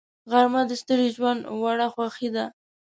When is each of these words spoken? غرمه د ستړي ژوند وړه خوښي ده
غرمه 0.31 0.61
د 0.67 0.71
ستړي 0.81 1.07
ژوند 1.15 1.39
وړه 1.61 1.87
خوښي 1.93 2.29
ده 2.35 2.45